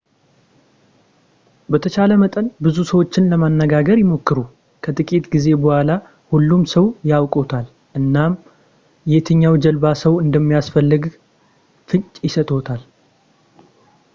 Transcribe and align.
በተቻለ 1.71 2.11
መጠን 2.21 2.45
ብዙ 2.65 2.77
ሰዎችን 2.91 3.27
ለማነጋገር 3.31 3.97
ይሞክሩ 4.03 4.37
ከጥቂት 4.85 5.25
ጊዜ 5.35 5.47
በኋላ 5.65 5.89
ሁሉም 6.31 6.63
ሰው 6.73 6.87
ያውቅዎታል 7.11 7.67
እናም 7.99 8.35
የትኛው 9.13 9.57
ጀልባ 9.67 9.85
ሰው 10.03 10.15
እንደሚያስፈልገው 10.25 11.15
ፍንጭ 11.91 12.13
ይሰጥዎታል 12.27 12.83